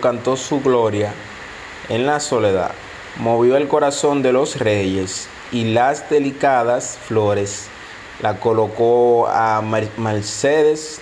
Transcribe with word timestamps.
cantó 0.00 0.36
su 0.36 0.60
gloria 0.60 1.14
en 1.88 2.06
la 2.06 2.18
soledad, 2.18 2.72
movió 3.18 3.56
el 3.56 3.68
corazón 3.68 4.20
de 4.20 4.32
los 4.32 4.58
reyes 4.58 5.28
y 5.52 5.72
las 5.72 6.10
delicadas 6.10 6.98
flores 7.06 7.68
la 8.20 8.40
colocó 8.40 9.28
a 9.28 9.62
Mercedes 9.62 11.00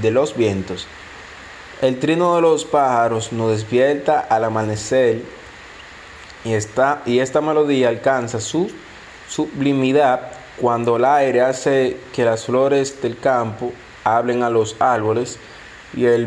de 0.00 0.10
los 0.10 0.34
vientos. 0.34 0.86
El 1.82 1.98
trino 1.98 2.36
de 2.36 2.40
los 2.40 2.64
pájaros 2.64 3.34
nos 3.34 3.50
despierta 3.50 4.20
al 4.20 4.44
amanecer 4.44 5.22
y 6.42 6.54
esta, 6.54 7.02
y 7.04 7.18
esta 7.18 7.42
melodía 7.42 7.90
alcanza 7.90 8.40
su 8.40 8.70
sublimidad 9.28 10.32
cuando 10.58 10.96
el 10.96 11.04
aire 11.04 11.42
hace 11.42 11.98
que 12.14 12.24
las 12.24 12.46
flores 12.46 13.02
del 13.02 13.18
campo 13.18 13.74
hablen 14.04 14.42
a 14.42 14.48
los 14.48 14.74
árboles 14.78 15.38
y 15.94 16.06
el 16.06 16.26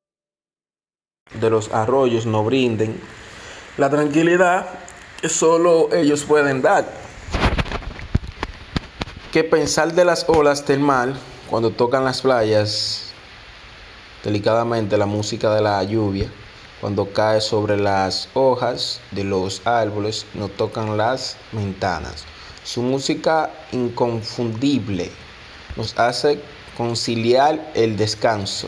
de 1.39 1.49
los 1.49 1.71
arroyos 1.73 2.25
no 2.25 2.43
brinden 2.43 2.99
la 3.77 3.89
tranquilidad 3.89 4.67
que 5.21 5.29
solo 5.29 5.93
ellos 5.93 6.23
pueden 6.23 6.61
dar. 6.61 6.85
Que 9.31 9.43
pensar 9.43 9.93
de 9.93 10.03
las 10.03 10.25
olas 10.27 10.65
del 10.65 10.79
mar 10.79 11.13
cuando 11.49 11.71
tocan 11.71 12.03
las 12.03 12.21
playas, 12.21 13.11
delicadamente 14.23 14.97
la 14.97 15.05
música 15.05 15.53
de 15.55 15.61
la 15.61 15.81
lluvia, 15.83 16.29
cuando 16.81 17.13
cae 17.13 17.39
sobre 17.39 17.77
las 17.77 18.27
hojas 18.33 18.99
de 19.11 19.23
los 19.23 19.65
árboles, 19.65 20.25
no 20.33 20.49
tocan 20.49 20.97
las 20.97 21.37
ventanas. 21.51 22.25
Su 22.63 22.81
música 22.81 23.51
inconfundible 23.71 25.11
nos 25.77 25.97
hace 25.97 26.41
conciliar 26.75 27.71
el 27.73 27.95
descanso 27.95 28.67